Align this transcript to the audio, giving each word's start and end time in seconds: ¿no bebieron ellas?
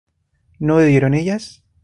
¿no 0.57 0.77
bebieron 0.77 1.13
ellas? 1.13 1.63